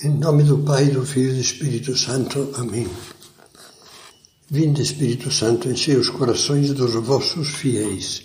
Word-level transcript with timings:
Em 0.00 0.08
nome 0.08 0.42
do 0.42 0.58
Pai, 0.58 0.86
do 0.86 1.04
Filho 1.04 1.30
e 1.30 1.34
do 1.34 1.40
Espírito 1.40 1.96
Santo. 1.96 2.50
Amém. 2.56 2.88
Vinde, 4.50 4.82
Espírito 4.82 5.30
Santo, 5.30 5.68
enchei 5.68 5.96
os 5.96 6.08
corações 6.08 6.72
dos 6.72 6.94
vossos 6.94 7.48
fiéis 7.50 8.22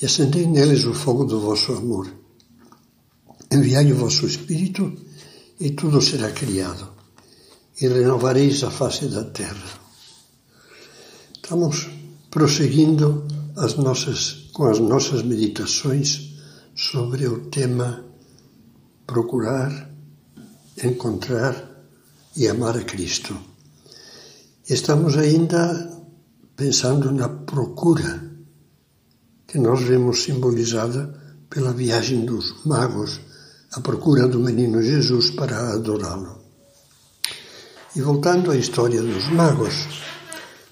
e 0.00 0.06
acendei 0.06 0.46
neles 0.46 0.84
o 0.84 0.92
fogo 0.92 1.24
do 1.24 1.40
vosso 1.40 1.72
amor. 1.72 2.12
Enviai 3.50 3.90
o 3.90 3.96
vosso 3.96 4.26
Espírito 4.26 4.92
e 5.58 5.70
tudo 5.70 6.00
será 6.00 6.30
criado 6.30 6.92
e 7.80 7.88
renovareis 7.88 8.62
a 8.62 8.70
face 8.70 9.06
da 9.06 9.24
terra. 9.24 9.80
Estamos 11.34 11.88
prosseguindo 12.30 13.26
as 13.56 13.74
nossas, 13.76 14.50
com 14.52 14.66
as 14.66 14.78
nossas 14.78 15.22
meditações 15.22 16.34
sobre 16.76 17.26
o 17.26 17.46
tema 17.46 18.04
procurar 19.06 19.95
encontrar 20.82 21.54
e 22.36 22.48
amar 22.48 22.76
a 22.76 22.84
Cristo. 22.84 23.36
Estamos 24.68 25.16
ainda 25.16 25.90
pensando 26.56 27.12
na 27.12 27.28
procura 27.28 28.30
que 29.46 29.58
nós 29.58 29.82
vemos 29.82 30.24
simbolizada 30.24 31.14
pela 31.48 31.72
viagem 31.72 32.24
dos 32.24 32.64
magos 32.64 33.20
à 33.72 33.80
procura 33.80 34.26
do 34.26 34.40
menino 34.40 34.82
Jesus 34.82 35.30
para 35.30 35.72
adorá-lo. 35.72 36.40
E 37.94 38.00
voltando 38.00 38.50
à 38.50 38.56
história 38.56 39.00
dos 39.00 39.28
magos, 39.30 39.86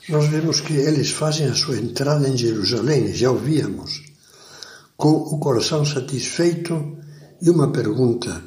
nós 0.09 0.29
vemos 0.29 0.61
que 0.61 0.75
eles 0.75 1.11
fazem 1.11 1.47
a 1.47 1.55
sua 1.55 1.79
entrada 1.79 2.29
em 2.29 2.37
Jerusalém, 2.37 3.15
já 3.15 3.31
ouvíamos, 3.31 4.03
com 4.97 5.13
o 5.13 5.39
coração 5.39 5.85
satisfeito 5.85 6.99
e 7.41 7.49
uma 7.49 7.73
pergunta: 7.73 8.43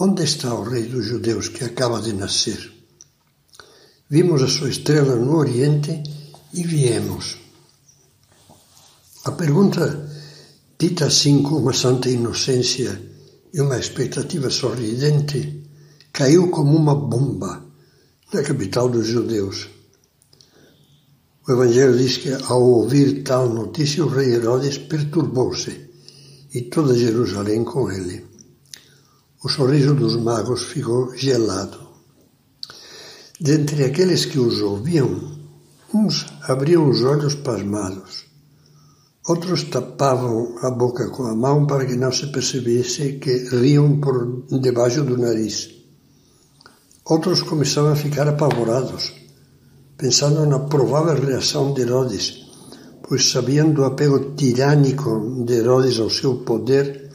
Onde 0.00 0.22
está 0.22 0.54
o 0.54 0.62
rei 0.62 0.84
dos 0.84 1.06
judeus 1.06 1.48
que 1.48 1.64
acaba 1.64 2.00
de 2.00 2.12
nascer? 2.12 2.72
Vimos 4.08 4.40
a 4.42 4.46
sua 4.46 4.70
estrela 4.70 5.16
no 5.16 5.34
Oriente 5.34 6.04
e 6.54 6.62
viemos. 6.62 7.36
A 9.24 9.32
pergunta, 9.32 10.08
dita 10.78 11.06
assim 11.06 11.42
com 11.42 11.56
uma 11.56 11.72
santa 11.72 12.08
inocência 12.08 13.02
e 13.52 13.60
uma 13.60 13.76
expectativa 13.76 14.48
sorridente, 14.50 15.68
caiu 16.12 16.48
como 16.48 16.76
uma 16.76 16.94
bomba 16.94 17.66
na 18.32 18.44
capital 18.44 18.88
dos 18.88 19.08
judeus. 19.08 19.68
O 21.44 21.50
Evangelho 21.50 21.98
diz 21.98 22.18
que, 22.18 22.30
ao 22.30 22.62
ouvir 22.62 23.24
tal 23.24 23.48
notícia, 23.48 24.04
o 24.04 24.08
rei 24.08 24.34
Herodes 24.34 24.78
perturbou-se 24.78 25.90
e 26.54 26.62
toda 26.62 26.96
Jerusalém 26.96 27.64
com 27.64 27.90
ele. 27.90 28.27
O 29.40 29.48
sorriso 29.48 29.94
dos 29.94 30.16
magos 30.16 30.64
ficou 30.64 31.16
gelado. 31.16 31.78
Dentre 33.40 33.84
aqueles 33.84 34.24
que 34.24 34.36
os 34.36 34.60
ouviam, 34.60 35.14
uns 35.94 36.26
abriam 36.42 36.90
os 36.90 37.04
olhos 37.04 37.36
pasmados, 37.36 38.26
outros 39.28 39.62
tapavam 39.62 40.58
a 40.60 40.70
boca 40.72 41.08
com 41.10 41.22
a 41.26 41.36
mão 41.36 41.68
para 41.68 41.86
que 41.86 41.94
não 41.94 42.10
se 42.10 42.26
percebesse 42.32 43.20
que 43.20 43.48
riam 43.50 44.00
por 44.00 44.44
debaixo 44.60 45.04
do 45.04 45.16
nariz. 45.16 45.70
Outros 47.04 47.40
começavam 47.42 47.92
a 47.92 47.96
ficar 47.96 48.26
apavorados, 48.26 49.12
pensando 49.96 50.44
na 50.46 50.58
provável 50.58 51.14
reação 51.14 51.72
de 51.74 51.82
Herodes, 51.82 52.44
pois 53.06 53.30
sabiam 53.30 53.70
do 53.70 53.84
apego 53.84 54.34
tirânico 54.34 55.44
de 55.46 55.54
Herodes 55.54 56.00
ao 56.00 56.10
seu 56.10 56.38
poder 56.38 57.07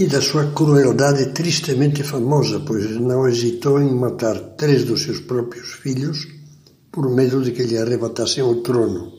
e 0.00 0.06
da 0.06 0.22
sua 0.22 0.50
crueldade 0.52 1.26
tristemente 1.26 2.02
famosa, 2.02 2.58
pois 2.60 2.90
não 2.98 3.28
hesitou 3.28 3.78
em 3.82 3.94
matar 3.94 4.40
três 4.56 4.82
dos 4.86 5.02
seus 5.02 5.20
próprios 5.20 5.72
filhos 5.74 6.26
por 6.90 7.10
medo 7.10 7.42
de 7.42 7.52
que 7.52 7.64
lhe 7.64 7.76
arrebatassem 7.76 8.42
o 8.42 8.62
trono. 8.62 9.12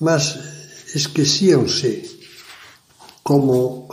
Mas 0.00 0.36
esqueciam-se 0.92 2.18
como 3.22 3.86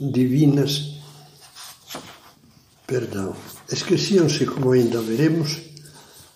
divinas, 0.00 0.98
perdão, 2.84 3.36
esqueciam-se, 3.70 4.44
como 4.46 4.72
ainda 4.72 5.00
veremos, 5.00 5.60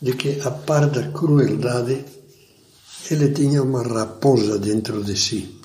de 0.01 0.13
que 0.13 0.41
a 0.43 0.53
par 0.53 0.89
da 0.89 1.11
crueldade 1.11 2.05
ele 3.11 3.33
tinha 3.33 3.61
uma 3.61 3.83
raposa 3.83 4.57
dentro 4.57 5.03
de 5.03 5.17
si. 5.17 5.61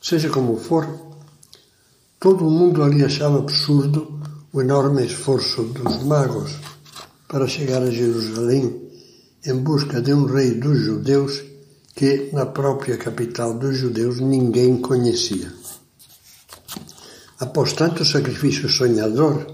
Seja 0.00 0.30
como 0.30 0.56
for, 0.56 1.07
Todo 2.20 2.48
o 2.48 2.50
mundo 2.50 2.82
ali 2.82 3.04
achava 3.04 3.38
absurdo 3.38 4.20
o 4.52 4.60
enorme 4.60 5.06
esforço 5.06 5.62
dos 5.62 6.02
magos 6.02 6.50
para 7.28 7.46
chegar 7.46 7.80
a 7.80 7.92
Jerusalém 7.92 8.90
em 9.46 9.54
busca 9.54 10.02
de 10.02 10.12
um 10.12 10.24
rei 10.24 10.54
dos 10.54 10.80
judeus 10.80 11.44
que, 11.94 12.28
na 12.32 12.44
própria 12.44 12.96
capital 12.96 13.54
dos 13.54 13.76
judeus, 13.76 14.18
ninguém 14.18 14.78
conhecia. 14.78 15.52
Após 17.38 17.72
tanto 17.72 18.04
sacrifício 18.04 18.68
sonhador, 18.68 19.46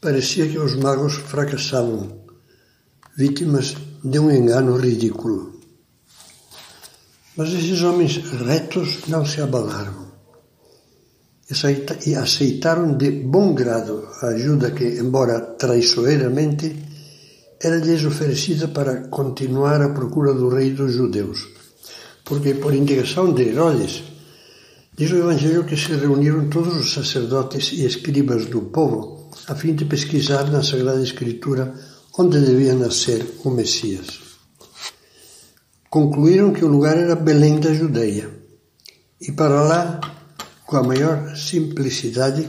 parecia 0.00 0.46
que 0.46 0.58
os 0.58 0.76
magos 0.76 1.14
fracassavam, 1.14 2.16
vítimas 3.16 3.74
de 4.04 4.20
um 4.20 4.30
engano 4.30 4.76
ridículo. 4.76 5.60
Mas 7.36 7.52
esses 7.52 7.82
homens 7.82 8.18
retos 8.18 9.08
não 9.08 9.26
se 9.26 9.40
abalaram 9.40 10.03
e 12.06 12.14
aceitaram 12.14 12.96
de 12.96 13.10
bom 13.10 13.54
grado 13.54 14.08
a 14.22 14.28
ajuda 14.28 14.72
que, 14.72 14.84
embora 14.98 15.40
traiçoeiramente, 15.40 16.74
era-lhes 17.60 18.04
oferecida 18.04 18.68
para 18.68 19.08
continuar 19.08 19.80
a 19.80 19.90
procura 19.90 20.34
do 20.34 20.48
rei 20.48 20.70
dos 20.72 20.92
judeus. 20.92 21.48
Porque, 22.24 22.54
por 22.54 22.74
indicação 22.74 23.32
de 23.32 23.42
Herodes, 23.42 24.02
diz 24.96 25.10
o 25.12 25.18
Evangelho 25.18 25.64
que 25.64 25.76
se 25.76 25.92
reuniram 25.94 26.48
todos 26.48 26.76
os 26.76 26.92
sacerdotes 26.92 27.72
e 27.72 27.84
escribas 27.84 28.46
do 28.46 28.62
povo 28.62 29.30
a 29.46 29.54
fim 29.54 29.74
de 29.74 29.84
pesquisar 29.84 30.50
na 30.50 30.62
Sagrada 30.62 31.02
Escritura 31.02 31.74
onde 32.18 32.40
devia 32.40 32.74
nascer 32.74 33.26
o 33.44 33.50
Messias. 33.50 34.20
Concluíram 35.90 36.52
que 36.52 36.64
o 36.64 36.68
lugar 36.68 36.96
era 36.96 37.14
Belém 37.14 37.60
da 37.60 37.72
Judeia, 37.72 38.30
e 39.20 39.32
para 39.32 39.62
lá 39.62 40.00
com 40.66 40.76
a 40.76 40.82
maior 40.82 41.36
simplicidade 41.36 42.48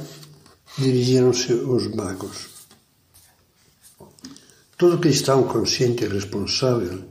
dirigiram-se 0.77 1.53
os 1.53 1.93
magos. 1.95 2.47
Todo 4.77 4.99
cristão 4.99 5.43
consciente 5.43 6.03
e 6.03 6.07
responsável 6.07 7.03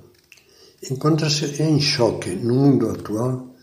encontra-se 0.91 1.63
em 1.63 1.81
choque 1.81 2.31
no 2.31 2.55
mundo 2.55 2.91
atual 2.91 3.55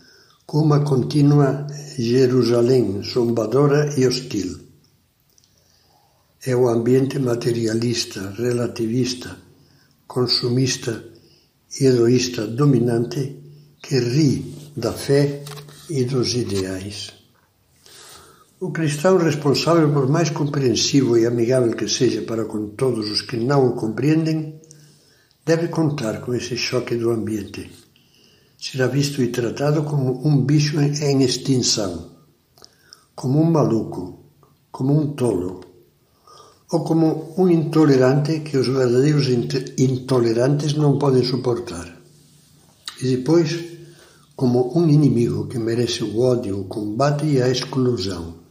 com 0.46 0.58
uma 0.58 0.80
contínua 0.80 1.66
Jerusalém 1.96 3.02
zombadora 3.02 3.94
e 3.96 4.06
hostil. 4.06 4.58
É 6.44 6.56
o 6.56 6.68
ambiente 6.68 7.18
materialista, 7.20 8.30
relativista, 8.36 9.36
consumista 10.08 11.04
e 11.80 11.86
egoísta 11.86 12.46
dominante 12.46 13.36
que 13.80 13.98
ri 13.98 14.72
da 14.76 14.92
fé 14.92 15.44
e 15.88 16.04
dos 16.04 16.34
ideais. 16.34 17.21
O 18.64 18.70
cristão 18.70 19.18
responsável, 19.18 19.92
por 19.92 20.08
mais 20.08 20.30
compreensivo 20.30 21.18
e 21.18 21.26
amigável 21.26 21.74
que 21.74 21.88
seja 21.88 22.22
para 22.22 22.44
com 22.44 22.68
todos 22.76 23.10
os 23.10 23.20
que 23.20 23.36
não 23.36 23.66
o 23.66 23.72
compreendem, 23.72 24.60
deve 25.44 25.66
contar 25.66 26.20
com 26.20 26.32
esse 26.32 26.56
choque 26.56 26.94
do 26.94 27.10
ambiente. 27.10 27.68
Será 28.56 28.86
visto 28.86 29.20
e 29.20 29.32
tratado 29.32 29.82
como 29.82 30.24
um 30.24 30.44
bicho 30.44 30.80
em 30.80 31.24
extinção, 31.24 32.12
como 33.16 33.42
um 33.42 33.50
maluco, 33.50 34.26
como 34.70 34.96
um 34.96 35.12
tolo, 35.14 35.60
ou 36.70 36.84
como 36.84 37.34
um 37.36 37.48
intolerante 37.48 38.42
que 38.46 38.56
os 38.56 38.68
verdadeiros 38.68 39.26
intolerantes 39.76 40.74
não 40.74 41.00
podem 41.00 41.24
suportar. 41.24 42.00
E 43.02 43.16
depois, 43.16 43.58
como 44.36 44.78
um 44.78 44.88
inimigo 44.88 45.48
que 45.48 45.58
merece 45.58 46.04
o 46.04 46.20
ódio, 46.20 46.60
o 46.60 46.64
combate 46.66 47.26
e 47.26 47.42
a 47.42 47.48
exclusão. 47.48 48.41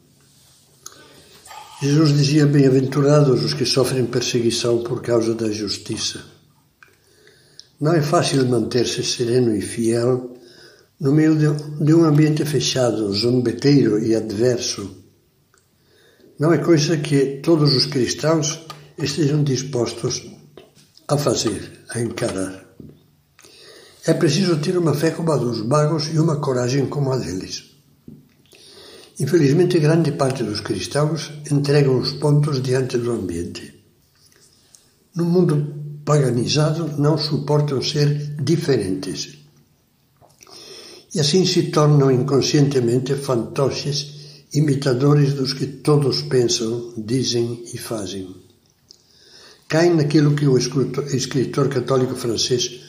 Jesus 1.82 2.16
dizia: 2.16 2.46
Bem-aventurados 2.46 3.44
os 3.44 3.56
que 3.56 3.66
sofrem 3.66 4.06
perseguição 4.06 4.84
por 4.84 5.02
causa 5.02 5.34
da 5.34 5.50
justiça. 5.50 6.24
Não 7.80 7.94
é 7.94 8.04
fácil 8.04 8.48
manter-se 8.48 9.04
sereno 9.04 9.56
e 9.56 9.62
fiel 9.62 10.38
no 11.00 11.12
meio 11.12 11.36
de 11.36 11.94
um 11.96 12.04
ambiente 12.06 12.46
fechado, 12.46 13.12
zombeteiro 13.12 13.98
e 13.98 14.16
adverso. 14.16 14.96
Não 16.38 16.54
é 16.54 16.60
coisa 16.60 16.98
que 16.98 17.40
todos 17.42 17.76
os 17.76 17.88
cristãos 17.88 18.64
estejam 18.96 19.44
dispostos 19.44 20.22
a 21.08 21.18
fazer, 21.18 21.84
a 21.90 22.00
encarar. 22.00 22.64
É 24.06 24.14
preciso 24.14 24.58
ter 24.58 24.78
uma 24.78 24.94
fé 24.94 25.10
como 25.10 25.32
a 25.32 25.38
dos 25.38 25.66
magos 25.66 26.14
e 26.14 26.20
uma 26.20 26.40
coragem 26.40 26.86
como 26.86 27.12
a 27.12 27.18
deles. 27.18 27.71
Infelizmente, 29.20 29.80
grande 29.80 30.14
parte 30.14 30.44
dos 30.44 30.62
cristãos 30.62 31.32
entregam 31.52 32.00
os 32.00 32.14
pontos 32.14 32.62
diante 32.62 32.98
do 32.98 33.12
ambiente. 33.12 33.74
No 35.16 35.26
mundo 35.26 36.02
paganizado, 36.06 36.98
não 36.98 37.18
suportam 37.18 37.82
ser 37.82 38.36
diferentes. 38.42 39.38
E 41.14 41.20
assim 41.20 41.46
se 41.46 41.64
tornam 41.64 42.10
inconscientemente 42.10 43.16
fantoches, 43.16 44.48
imitadores 44.54 45.34
dos 45.34 45.54
que 45.54 45.68
todos 45.68 46.22
pensam, 46.24 46.94
dizem 46.98 47.64
e 47.74 47.78
fazem. 47.78 48.34
Caem 49.68 49.96
naquilo 49.96 50.36
que 50.36 50.46
o 50.46 50.58
escritor 50.58 51.70
católico 51.70 52.16
francês 52.16 52.82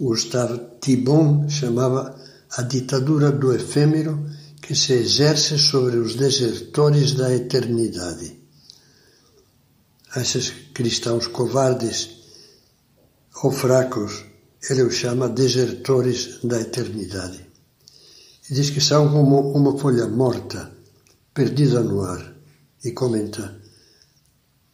Gustave 0.00 0.58
Thibon 0.80 1.48
chamava 1.48 2.16
a 2.56 2.62
ditadura 2.62 3.30
do 3.30 3.52
efêmero 3.52 4.24
que 4.70 4.76
se 4.76 4.92
exerce 4.92 5.58
sobre 5.58 5.96
os 5.96 6.14
desertores 6.14 7.14
da 7.14 7.34
eternidade. 7.34 8.38
A 10.14 10.20
esses 10.20 10.52
cristãos 10.72 11.26
covardes 11.26 11.98
ou 13.42 13.50
fracos, 13.50 14.24
ele 14.70 14.82
os 14.82 14.94
chama 14.94 15.28
desertores 15.28 16.38
da 16.44 16.60
eternidade. 16.60 17.44
E 18.48 18.54
diz 18.54 18.70
que 18.70 18.80
são 18.80 19.10
como 19.12 19.50
uma 19.50 19.76
folha 19.76 20.06
morta, 20.06 20.70
perdida 21.34 21.80
no 21.80 22.02
ar, 22.02 22.32
e 22.84 22.92
comenta: 22.92 23.60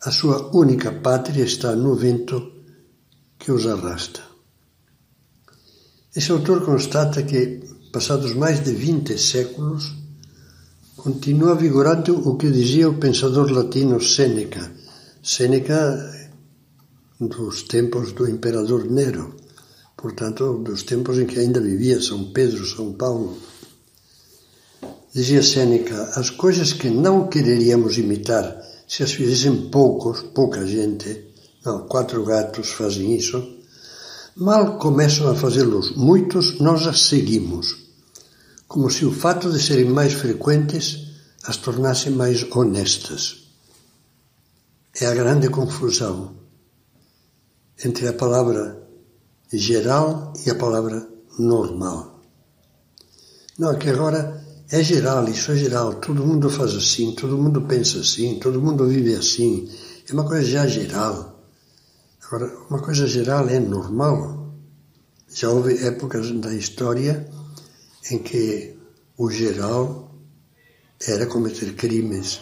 a 0.02 0.10
sua 0.10 0.54
única 0.54 0.92
pátria 0.92 1.42
está 1.42 1.74
no 1.74 1.94
vento 1.94 2.52
que 3.38 3.50
os 3.50 3.66
arrasta. 3.66 4.20
Esse 6.14 6.32
autor 6.32 6.66
constata 6.66 7.22
que 7.22 7.75
passados 7.92 8.34
mais 8.34 8.62
de 8.62 8.72
20 8.72 9.18
séculos, 9.18 9.92
continua 10.96 11.54
vigorando 11.54 12.28
o 12.28 12.36
que 12.36 12.50
dizia 12.50 12.88
o 12.88 12.98
pensador 12.98 13.50
latino 13.50 14.00
Sêneca. 14.00 14.72
Sêneca 15.22 15.78
dos 17.20 17.62
tempos 17.62 18.12
do 18.12 18.28
imperador 18.28 18.84
Nero, 18.90 19.34
portanto, 19.96 20.58
dos 20.58 20.82
tempos 20.82 21.18
em 21.18 21.26
que 21.26 21.38
ainda 21.38 21.60
vivia 21.60 22.00
São 22.00 22.32
Pedro, 22.32 22.66
São 22.66 22.92
Paulo. 22.92 23.36
Dizia 25.14 25.42
Sêneca: 25.42 26.12
as 26.14 26.30
coisas 26.30 26.72
que 26.72 26.90
não 26.90 27.28
quereríamos 27.28 27.96
imitar 27.98 28.62
se 28.86 29.02
as 29.02 29.12
fizessem 29.12 29.68
poucos, 29.70 30.22
pouca 30.34 30.64
gente, 30.66 31.24
não, 31.64 31.88
quatro 31.88 32.22
gatos 32.24 32.70
fazem 32.70 33.16
isso, 33.16 33.55
mal 34.36 34.78
começam 34.78 35.30
a 35.30 35.34
fazê-los 35.34 35.96
muitos, 35.96 36.60
nós 36.60 36.86
as 36.86 37.00
seguimos 37.02 37.86
como 38.68 38.90
se 38.90 39.04
o 39.04 39.12
fato 39.12 39.50
de 39.50 39.62
serem 39.62 39.88
mais 39.90 40.12
frequentes 40.12 41.06
as 41.44 41.56
tornasse 41.56 42.10
mais 42.10 42.44
honestas. 42.50 43.46
É 45.00 45.06
a 45.06 45.14
grande 45.14 45.48
confusão 45.48 46.34
entre 47.84 48.08
a 48.08 48.12
palavra 48.12 48.82
geral 49.52 50.32
e 50.44 50.50
a 50.50 50.54
palavra 50.54 51.08
normal. 51.38 52.20
Não, 53.58 53.70
é 53.70 53.76
que 53.76 53.88
agora 53.88 54.44
é 54.70 54.82
geral, 54.82 55.28
isso 55.28 55.52
é 55.52 55.56
geral, 55.56 55.94
todo 55.94 56.26
mundo 56.26 56.50
faz 56.50 56.74
assim, 56.74 57.14
todo 57.14 57.38
mundo 57.38 57.62
pensa 57.62 58.00
assim, 58.00 58.38
todo 58.40 58.60
mundo 58.60 58.86
vive 58.88 59.14
assim, 59.14 59.70
é 60.08 60.12
uma 60.12 60.26
coisa 60.26 60.44
já 60.44 60.66
geral. 60.66 61.35
Agora, 62.26 62.52
uma 62.68 62.80
coisa 62.80 63.06
geral 63.06 63.48
é 63.48 63.60
normal. 63.60 64.52
Já 65.32 65.48
houve 65.48 65.86
épocas 65.86 66.28
da 66.40 66.52
história 66.52 67.28
em 68.10 68.18
que 68.18 68.76
o 69.16 69.30
geral 69.30 70.10
era 71.06 71.26
cometer 71.26 71.74
crimes, 71.74 72.40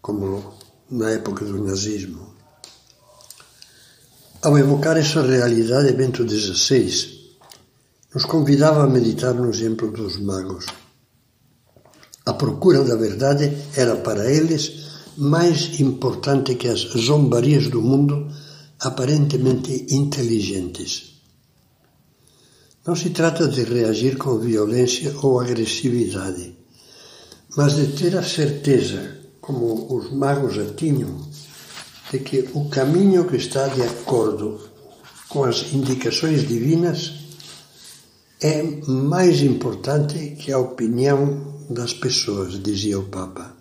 como 0.00 0.54
na 0.90 1.10
época 1.10 1.44
do 1.44 1.62
nazismo. 1.62 2.32
Ao 4.40 4.56
evocar 4.56 4.96
essa 4.96 5.20
realidade, 5.20 5.92
Bento 5.92 6.26
XVI 6.26 7.34
nos 8.14 8.24
convidava 8.24 8.82
a 8.84 8.88
meditar 8.88 9.34
no 9.34 9.50
exemplo 9.50 9.90
dos 9.90 10.18
magos. 10.20 10.64
A 12.24 12.32
procura 12.32 12.82
da 12.82 12.96
verdade 12.96 13.54
era 13.76 13.94
para 13.96 14.30
eles 14.30 15.04
mais 15.18 15.78
importante 15.80 16.54
que 16.54 16.68
as 16.68 16.80
zombarias 16.80 17.68
do 17.68 17.82
mundo 17.82 18.32
aparentemente 18.82 19.86
inteligentes. 19.90 21.12
Não 22.86 22.96
se 22.96 23.10
trata 23.10 23.46
de 23.46 23.62
reagir 23.62 24.16
com 24.16 24.38
violência 24.38 25.14
ou 25.22 25.40
agressividade, 25.40 26.56
mas 27.56 27.76
de 27.76 27.86
ter 27.88 28.16
a 28.16 28.22
certeza, 28.24 29.18
como 29.40 29.94
os 29.94 30.12
magos 30.12 30.54
já 30.54 30.66
tinham, 30.74 31.30
de 32.10 32.18
que 32.18 32.48
o 32.54 32.68
caminho 32.68 33.26
que 33.28 33.36
está 33.36 33.68
de 33.68 33.82
acordo 33.82 34.60
com 35.28 35.44
as 35.44 35.72
indicações 35.72 36.46
divinas 36.46 37.12
é 38.40 38.62
mais 38.86 39.40
importante 39.42 40.36
que 40.38 40.50
a 40.50 40.58
opinião 40.58 41.64
das 41.70 41.94
pessoas, 41.94 42.60
dizia 42.60 42.98
o 42.98 43.04
Papa. 43.04 43.56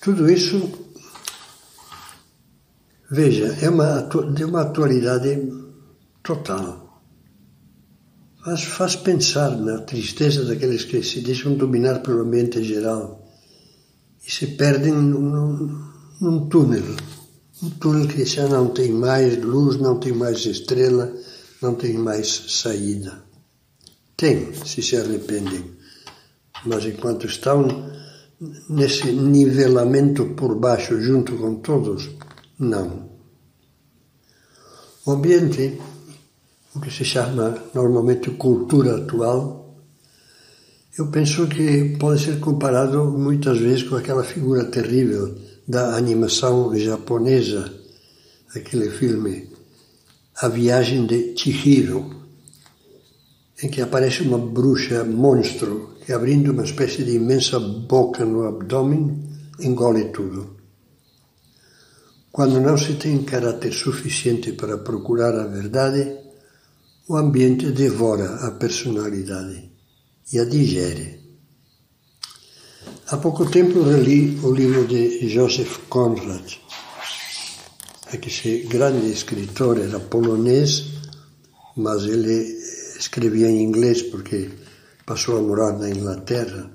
Tudo 0.00 0.28
isso, 0.28 0.83
veja, 3.14 3.56
é 3.62 3.70
uma, 3.70 4.08
de 4.34 4.44
uma 4.44 4.62
atualidade 4.62 5.30
total 6.22 6.84
faz, 8.44 8.62
faz 8.64 8.96
pensar 8.96 9.56
na 9.56 9.78
tristeza 9.78 10.44
daqueles 10.44 10.84
que 10.84 11.02
se 11.02 11.20
deixam 11.20 11.54
dominar 11.54 12.00
pelo 12.00 12.20
ambiente 12.20 12.62
geral 12.62 13.26
e 14.26 14.30
se 14.30 14.48
perdem 14.48 14.92
num, 14.92 15.88
num 16.20 16.48
túnel. 16.48 16.84
Um 17.62 17.70
túnel 17.70 18.06
que 18.06 18.24
já 18.24 18.46
não 18.46 18.68
tem 18.68 18.92
mais 18.92 19.42
luz, 19.42 19.76
não 19.78 19.98
tem 19.98 20.12
mais 20.12 20.44
estrela, 20.44 21.10
não 21.62 21.74
tem 21.74 21.94
mais 21.94 22.28
saída. 22.48 23.22
Tem, 24.16 24.52
se 24.52 24.82
se 24.82 24.96
arrependem, 24.96 25.72
mas 26.66 26.84
enquanto 26.84 27.26
estão 27.26 27.66
nesse 28.68 29.10
nivelamento 29.12 30.26
por 30.36 30.54
baixo 30.58 31.00
junto 31.00 31.36
com 31.36 31.56
todos, 31.56 32.10
não. 32.58 33.10
O 35.06 35.12
ambiente 35.12 35.78
o 36.74 36.80
que 36.80 36.90
se 36.90 37.04
chama 37.04 37.56
normalmente 37.72 38.30
cultura 38.32 38.96
atual, 38.96 39.76
eu 40.98 41.06
penso 41.06 41.46
que 41.46 41.96
pode 41.98 42.20
ser 42.22 42.40
comparado 42.40 43.04
muitas 43.04 43.58
vezes 43.58 43.84
com 43.84 43.94
aquela 43.94 44.24
figura 44.24 44.64
terrível 44.64 45.36
da 45.66 45.96
animação 45.96 46.76
japonesa, 46.76 47.72
aquele 48.54 48.90
filme 48.90 49.48
A 50.36 50.48
Viagem 50.48 51.06
de 51.06 51.36
Chihiro, 51.36 52.10
em 53.62 53.68
que 53.68 53.80
aparece 53.80 54.22
uma 54.22 54.38
bruxa 54.38 55.04
monstro 55.04 55.90
que, 56.04 56.12
abrindo 56.12 56.50
uma 56.50 56.64
espécie 56.64 57.04
de 57.04 57.12
imensa 57.12 57.58
boca 57.58 58.24
no 58.24 58.48
abdômen, 58.48 59.22
engole 59.60 60.06
tudo. 60.06 60.56
Quando 62.34 62.60
não 62.60 62.76
se 62.76 62.94
tem 62.94 63.22
caráter 63.22 63.72
suficiente 63.72 64.54
para 64.54 64.78
procurar 64.78 65.38
a 65.38 65.46
verdade, 65.46 66.18
o 67.08 67.16
ambiente 67.16 67.70
devora 67.70 68.28
a 68.48 68.50
personalidade 68.50 69.70
e 70.32 70.40
a 70.40 70.44
digere. 70.44 71.20
Há 73.06 73.18
pouco 73.18 73.48
tempo 73.48 73.84
reli 73.84 74.36
o 74.42 74.50
livro 74.50 74.84
de 74.84 75.28
Joseph 75.28 75.86
Conrad. 75.88 76.54
Esse 78.12 78.66
grande 78.68 79.12
escritor 79.12 79.78
era 79.78 80.00
polonês, 80.00 80.86
mas 81.76 82.02
ele 82.02 82.58
escrevia 82.98 83.48
em 83.48 83.62
inglês 83.62 84.02
porque 84.02 84.50
passou 85.06 85.38
a 85.38 85.40
morar 85.40 85.78
na 85.78 85.88
Inglaterra. 85.88 86.68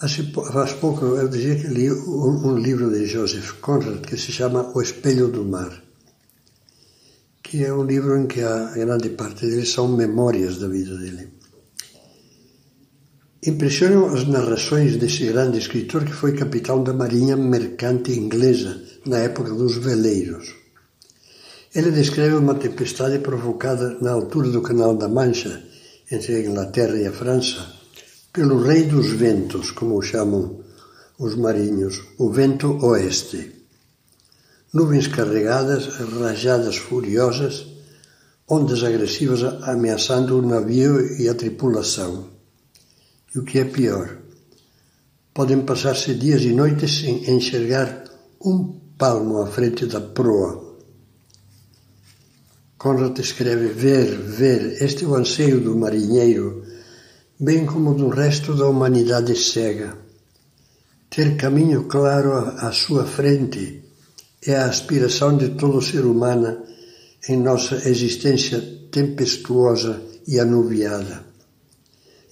Faz 0.00 0.72
pouco 0.74 1.04
eu 1.04 1.28
dizia 1.28 1.56
que 1.56 1.66
li 1.66 1.90
um 1.90 2.56
livro 2.56 2.90
de 2.90 3.06
Joseph 3.06 3.60
Conrad 3.60 4.00
que 4.06 4.16
se 4.16 4.30
chama 4.32 4.70
O 4.74 4.80
Espelho 4.80 5.28
do 5.28 5.44
Mar 5.44 5.88
que 7.48 7.64
é 7.64 7.72
um 7.72 7.82
livro 7.82 8.14
em 8.18 8.26
que 8.26 8.42
a 8.42 8.74
grande 8.74 9.08
parte 9.08 9.46
dele 9.46 9.64
são 9.64 9.88
memórias 9.88 10.58
da 10.58 10.68
vida 10.68 10.94
dele. 10.98 11.28
Impressionam 13.42 14.12
as 14.14 14.28
narrações 14.28 14.96
desse 14.96 15.24
grande 15.24 15.56
escritor 15.56 16.04
que 16.04 16.12
foi 16.12 16.36
capitão 16.36 16.84
da 16.84 16.92
marinha 16.92 17.38
mercante 17.38 18.12
inglesa 18.12 18.82
na 19.06 19.20
época 19.20 19.50
dos 19.54 19.76
veleiros. 19.78 20.54
Ele 21.74 21.90
descreve 21.90 22.34
uma 22.34 22.54
tempestade 22.54 23.18
provocada 23.20 23.96
na 24.02 24.12
altura 24.12 24.50
do 24.50 24.60
Canal 24.60 24.94
da 24.94 25.08
Mancha, 25.08 25.62
entre 26.12 26.34
a 26.34 26.40
Inglaterra 26.40 26.98
e 26.98 27.06
a 27.06 27.12
França, 27.12 27.77
pelo 28.38 28.62
rei 28.62 28.84
dos 28.84 29.10
ventos, 29.10 29.72
como 29.72 29.98
o 29.98 30.00
chamam 30.00 30.60
os 31.18 31.34
marinhos, 31.34 32.04
o 32.18 32.30
vento 32.30 32.78
oeste 32.86 33.58
nuvens 34.72 35.08
carregadas, 35.08 35.88
rajadas 36.20 36.76
furiosas, 36.76 37.66
ondas 38.48 38.84
agressivas 38.84 39.42
ameaçando 39.64 40.38
o 40.38 40.46
navio 40.46 41.20
e 41.20 41.28
a 41.28 41.34
tripulação. 41.34 42.28
E 43.34 43.40
o 43.40 43.44
que 43.44 43.58
é 43.58 43.64
pior, 43.64 44.18
podem 45.34 45.62
passar-se 45.62 46.14
dias 46.14 46.42
e 46.42 46.52
noites 46.52 47.00
sem 47.00 47.28
enxergar 47.28 48.04
um 48.40 48.78
palmo 48.96 49.42
à 49.42 49.48
frente 49.48 49.84
da 49.86 50.00
proa. 50.00 50.78
Conrad 52.76 53.18
escreve: 53.18 53.68
Ver, 53.68 54.16
ver, 54.16 54.80
este 54.80 55.04
é 55.04 55.08
o 55.08 55.16
anseio 55.16 55.60
do 55.60 55.74
marinheiro, 55.74 56.67
bem 57.40 57.64
como 57.64 57.94
do 57.94 58.08
resto 58.08 58.52
da 58.52 58.66
humanidade 58.66 59.36
cega. 59.36 59.96
Ter 61.08 61.36
caminho 61.36 61.84
claro 61.84 62.32
à 62.34 62.72
sua 62.72 63.04
frente 63.04 63.84
é 64.44 64.56
a 64.56 64.66
aspiração 64.66 65.36
de 65.36 65.50
todo 65.50 65.80
ser 65.80 66.04
humano 66.04 66.58
em 67.28 67.36
nossa 67.36 67.88
existência 67.88 68.60
tempestuosa 68.90 70.02
e 70.26 70.40
anuviada. 70.40 71.26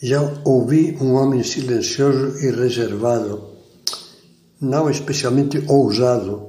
Já 0.03 0.21
ouvi 0.45 0.99
um 1.01 1.15
homem 1.15 1.45
silencioso 1.45 2.45
e 2.45 2.51
reservado, 2.51 3.45
não 4.61 4.91
especialmente 4.91 5.63
ousado, 5.69 6.49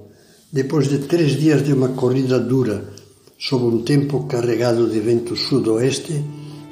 depois 0.52 0.90
de 0.90 0.98
três 1.00 1.34
dias 1.34 1.64
de 1.64 1.74
uma 1.74 1.90
corrida 1.90 2.40
dura, 2.40 2.90
sob 3.38 3.66
um 3.66 3.84
tempo 3.84 4.26
carregado 4.26 4.90
de 4.90 5.00
vento 5.00 5.36
sudoeste, 5.36 6.26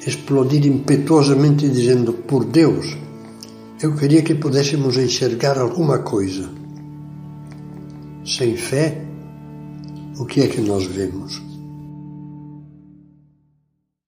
explodir 0.06 0.64
impetuosamente 0.66 1.68
dizendo: 1.68 2.12
Por 2.12 2.44
Deus, 2.44 2.96
eu 3.82 3.94
queria 3.94 4.22
que 4.22 4.34
pudéssemos 4.34 4.96
enxergar 4.96 5.58
alguma 5.58 5.98
coisa. 5.98 6.48
Sem 8.24 8.56
fé, 8.56 9.04
o 10.18 10.24
que 10.24 10.42
é 10.42 10.46
que 10.46 10.60
nós 10.60 10.86
vemos? 10.86 11.45